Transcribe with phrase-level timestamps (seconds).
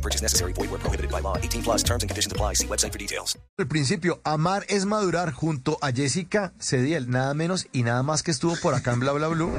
[0.00, 0.54] No purchase necessary.
[0.54, 1.36] Void where prohibited by law.
[1.36, 2.54] 18 plus terms and conditions apply.
[2.54, 3.36] See website for details.
[3.58, 8.30] El principio, amar es madurar junto a Jessica Cediel, nada menos y nada más que
[8.30, 9.50] estuvo por acá en Bla Bla Blue.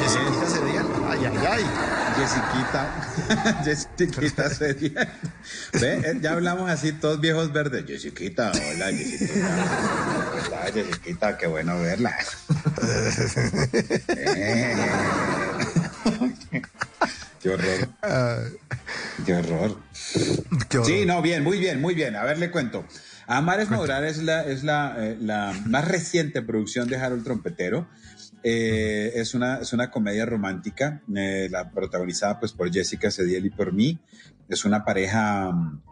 [0.00, 1.64] Jessica Cediel, ay, ay, ay.
[2.16, 5.18] Jessiquita, Jessiquita sería.
[5.74, 5.96] ¿Ve?
[5.98, 7.84] Eh, Ya hablamos así, todos viejos verdes.
[7.86, 9.48] Jessiquita, hola, Jessiquita.
[10.46, 12.16] Hola, Jessiquita, qué bueno verla.
[14.08, 14.76] Eh.
[17.42, 17.88] Qué horror.
[19.26, 19.78] Qué horror.
[20.68, 20.86] Qué horror.
[20.90, 22.16] Sí, no, bien, muy bien, muy bien.
[22.16, 22.84] A ver, le cuento.
[23.26, 27.88] Amar es madurar es la, es la, eh, la más reciente producción de Harold Trompetero.
[28.42, 33.50] Eh, es, una, es una comedia romántica, eh, la protagonizada pues por Jessica Cediel y
[33.50, 34.00] por mí.
[34.48, 35.82] Es una pareja mm,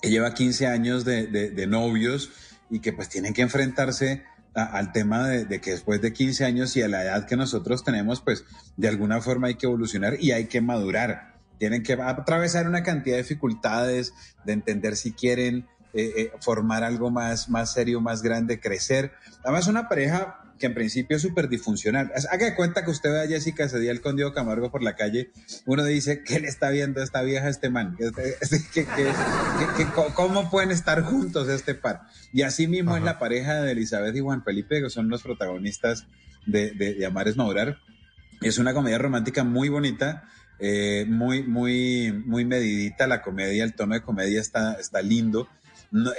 [0.00, 2.30] que lleva 15 años de, de- de novios
[2.70, 4.22] y que pues tienen que enfrentarse
[4.54, 7.36] a- al tema de, de que después de 15 años y a la edad que
[7.36, 8.44] nosotros tenemos, pues
[8.76, 11.39] de alguna forma hay que evolucionar y hay que madurar.
[11.60, 14.12] Tienen que atravesar una cantidad de dificultades,
[14.44, 19.12] de entender si quieren eh, eh, formar algo más, más serio, más grande, crecer.
[19.44, 22.12] Además, una pareja que en principio es súper disfuncional.
[22.30, 25.30] Haga de cuenta que usted ve a Jessica Cediel con Diego Camargo por la calle,
[25.66, 27.96] uno dice, ¿qué le está viendo a esta vieja, a este man?
[27.98, 28.10] ¿qué-
[28.74, 28.86] qué- qué-
[29.76, 32.02] qué- co- ¿Cómo pueden estar juntos este par?
[32.32, 36.06] Y así mismo es la pareja de Elizabeth y Juan Felipe, que son los protagonistas
[36.46, 37.78] de, de, de Amar es Madurar.
[38.42, 40.24] Es una comedia romántica muy bonita,
[40.60, 43.06] eh, muy, muy, muy medidita.
[43.06, 45.48] La comedia, el tono de comedia está, está lindo.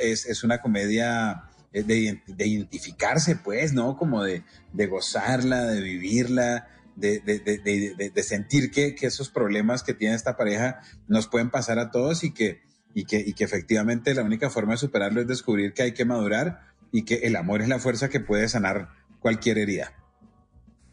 [0.01, 3.95] Es, es una comedia eh, de, de identificarse, pues, ¿no?
[3.95, 9.81] Como de, de gozarla, de vivirla, de, de- de- de sentir que, que esos problemas
[9.83, 12.61] que tiene esta pareja nos pueden pasar a todos y que,
[12.93, 16.03] y, que, y que efectivamente la única forma de superarlo es descubrir que hay que
[16.03, 16.59] madurar
[16.91, 18.89] y que el amor es la fuerza que puede sanar
[19.19, 19.93] cualquier herida.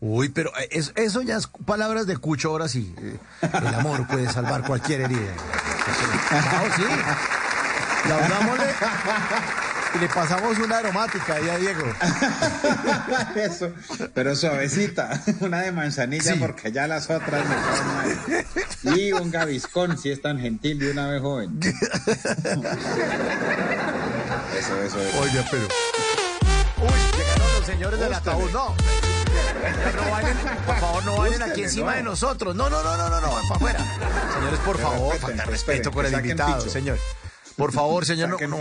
[0.01, 2.95] Uy, pero eh, es- eso ya es palabras de Cucho, ahora sí.
[3.03, 5.33] Eh, El amor puede salvar cualquier herida.
[6.29, 6.83] Claro, sí.
[9.95, 11.83] Y le pasamos una aromática ahí a Diego.
[13.35, 13.73] Eso,
[14.15, 16.39] pero suavecita, una de manzanilla Sí.
[16.39, 17.87] porque ya las otras me caen
[18.85, 18.99] mal.
[18.99, 21.59] Y un gaviscón, si es tan gentil de una vez joven.
[24.59, 25.21] Eso, eso, eso.
[25.21, 25.65] Oiga, pero.
[26.83, 28.51] Uy, llegaron los señores del ataúd.
[28.53, 28.75] No.
[29.97, 32.54] No por favor, no bailen aquí encima de nosotros.
[32.54, 33.78] No, no, no, no, no, no, para afuera.
[34.34, 36.99] Señores, por favor, falta respeto con el invitado, señor.
[37.56, 38.49] Por favor, señor, no.
[38.49, 38.59] No.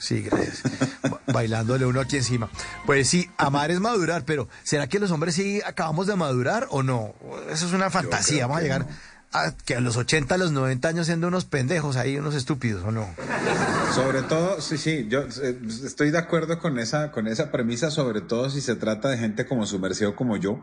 [0.00, 0.62] Sí, gracias.
[1.02, 2.48] Ba- Bailándole uno aquí encima.
[2.86, 6.82] Pues sí, amar es madurar, pero ¿será que los hombres sí acabamos de madurar o
[6.84, 7.14] no?
[7.50, 8.46] Eso es una fantasía.
[8.46, 8.86] Vamos a llegar
[9.32, 12.82] a que a los 80, a los 90 años siendo unos pendejos ahí, unos estúpidos,
[12.84, 13.06] ¿o no?
[13.94, 18.20] Sobre todo, sí, sí, yo eh, estoy de acuerdo con esa, con esa premisa, sobre
[18.20, 20.62] todo si se trata de gente como su merced o como yo.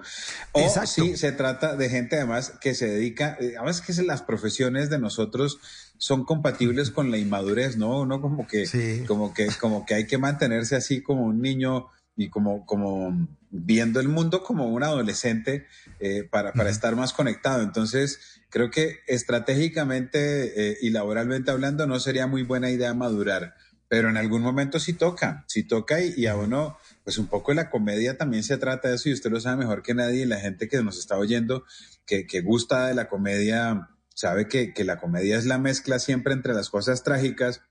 [0.52, 0.88] O Exacto.
[0.90, 5.00] si se trata de gente además que se dedica, eh, además que las profesiones de
[5.00, 5.60] nosotros
[5.98, 8.02] son compatibles con la inmadurez, ¿no?
[8.02, 9.04] Uno como que, Sí.
[9.08, 11.88] como que, como que hay que mantenerse así como un niño
[12.18, 13.28] y como, como
[13.64, 15.66] viendo el mundo como un adolescente
[16.00, 17.64] eh, para, para estar más conectado.
[17.64, 23.56] Entonces, creo que estratégicamente eh, y laboralmente hablando no sería muy buena idea madurar,
[23.88, 27.54] pero en algún momento sí toca, sí toca y, y a uno, pues un poco
[27.54, 30.26] la comedia también se trata de eso y usted lo sabe mejor que nadie y
[30.26, 31.64] la gente que nos está oyendo,
[32.06, 36.34] que, que gusta de la comedia, sabe que, que la comedia es la mezcla siempre
[36.34, 37.62] entre las cosas trágicas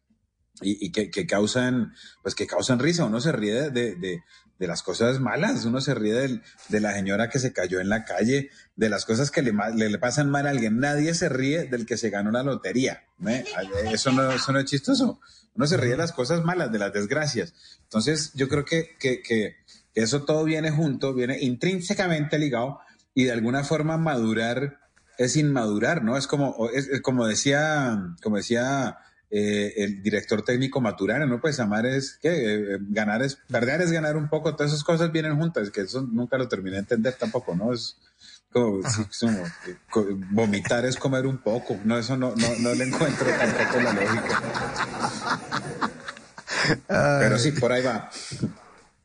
[0.61, 3.05] y, y que, que causan, pues que causan risa.
[3.05, 4.23] Uno se ríe de, de, de-
[4.57, 7.89] de las cosas malas, uno se ríe del- de la señora que se cayó en
[7.89, 10.79] la calle, de las cosas que le, le, le pasan mal a alguien.
[10.79, 13.03] Nadie se ríe del que se ganó la lotería.
[13.27, 13.45] ¿eh?
[13.93, 15.21] Eso, no, eso no es chistoso.
[15.55, 17.53] Uno se ríe de las cosas malas, de las desgracias.
[17.83, 19.57] Entonces, yo creo que, que, que,
[19.93, 22.79] que eso todo viene junto, viene intrínsecamente ligado
[23.13, 24.79] y de alguna forma madurar
[25.19, 26.17] es inmadurar, ¿no?
[26.17, 28.99] Es como, es, es como decía, como decía
[29.37, 31.41] eh, el director técnico Maturana, ¿no?
[31.41, 32.75] Pues amar es, ¿qué?
[32.75, 36.03] Eh, ganar es, perder es ganar un poco, todas esas cosas vienen juntas, que eso
[36.03, 37.73] nunca lo terminé de entender tampoco, ¿no?
[37.73, 37.97] Es
[38.53, 39.77] como, es eh,
[40.31, 44.43] vomitar es comer un poco, no, eso no, no, no le encuentro tampoco la lógica.
[47.19, 48.09] Pero sí, por ahí va.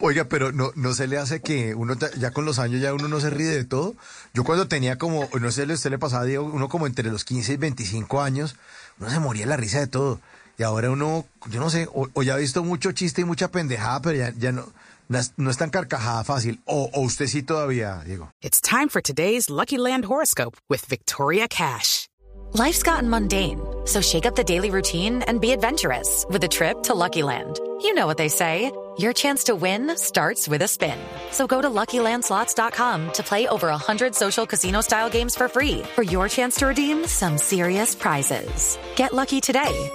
[0.01, 3.09] Oiga, pero no, no se le hace que uno ya con los años ya uno
[3.09, 3.95] no se ríe de todo.
[4.33, 7.53] Yo cuando tenía como, no sé, usted le pasaba, Diego, uno como entre los 15
[7.53, 8.55] y 25 años,
[9.01, 10.21] uno se moría de la risa de todo.
[10.57, 13.49] Y ahora uno, yo no sé, o, o ya ha visto mucho chiste y mucha
[13.49, 14.71] pendejada, pero ya, ya no,
[15.09, 16.61] no es, no es tan carcajada fácil.
[16.65, 18.31] O, o usted sí todavía, Diego.
[18.41, 22.07] It's time for today's Lucky Land horoscope with Victoria Cash.
[22.53, 26.83] Life's gotten mundane, so shake up the daily routine and be adventurous with a trip
[26.83, 27.59] to Lucky Land.
[27.81, 28.71] You know what they say.
[28.99, 30.99] Your chance to win starts with a spin.
[31.31, 36.27] So go to LuckyLandSlots.com to play over 100 social casino-style games for free for your
[36.27, 38.77] chance to redeem some serious prizes.
[38.97, 39.89] Get lucky today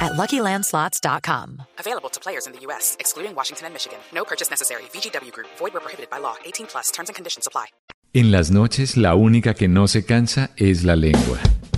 [0.00, 1.62] at LuckyLandSlots.com.
[1.78, 3.98] Available to players in the U.S., excluding Washington and Michigan.
[4.14, 4.82] No purchase necessary.
[4.94, 5.48] VGW Group.
[5.58, 6.36] Void where prohibited by law.
[6.46, 6.90] 18 plus.
[6.92, 7.66] Terms and conditions apply.
[8.14, 11.38] En las noches, la única que no se cansa es la lengua.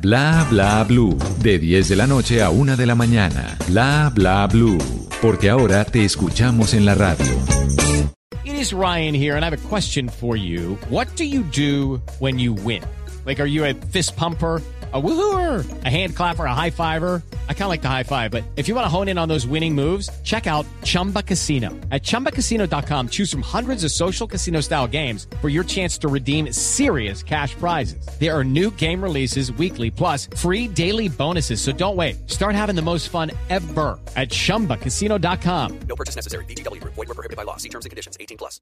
[0.00, 3.58] Bla Bla Blue, de 10 de la noche a 1 de la mañana.
[3.68, 4.78] Bla Bla Blue,
[5.20, 7.30] porque ahora te escuchamos en la radio.
[8.42, 10.78] It is Ryan here, and I have a question for you.
[10.88, 12.82] What do you do when you win?
[13.26, 14.62] Like, are you a fist pumper?
[14.92, 17.22] A woohooer, a hand clapper, a high fiver.
[17.50, 19.28] I kind of like the high five, but if you want to hone in on
[19.28, 21.68] those winning moves, check out Chumba Casino.
[21.90, 26.52] At chumbacasino.com, choose from hundreds of social casino style games for your chance to redeem
[26.52, 28.06] serious cash prizes.
[28.18, 31.60] There are new game releases weekly, plus free daily bonuses.
[31.60, 32.28] So don't wait.
[32.28, 35.80] Start having the most fun ever at chumbacasino.com.
[35.86, 36.44] No purchase necessary.
[36.44, 36.94] Group.
[36.94, 37.56] Void were prohibited by law.
[37.56, 38.16] See terms and conditions.
[38.20, 38.58] 18 plus.